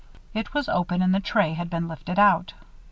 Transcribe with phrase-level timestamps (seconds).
[0.33, 2.53] It was open and the tray had been lifted out.